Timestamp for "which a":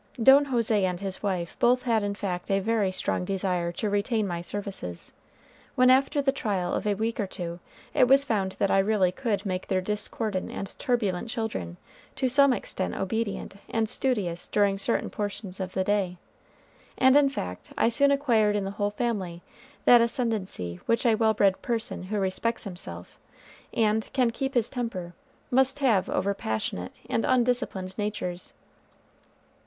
20.87-21.13